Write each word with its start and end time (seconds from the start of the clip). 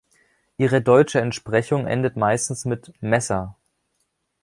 Ihre 0.57 0.81
deutsche 0.81 1.19
Entsprechung 1.21 1.85
endet 1.85 2.15
meistens 2.15 2.65
mit 2.65 2.91
"-messer". 3.03 3.53